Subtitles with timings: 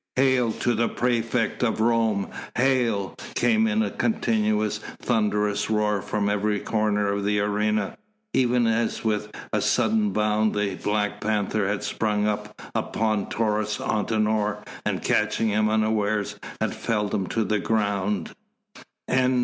[0.15, 2.29] "Hail to the praefect of Rome!
[2.55, 7.95] Hail!" came in a continuous, thunderous roar from every corner of the arena,
[8.33, 12.27] even as with a sudden bound the black panther had sprung
[12.73, 18.33] upon Taurus Antinor, and, catching him unawares, had felled him to the ground.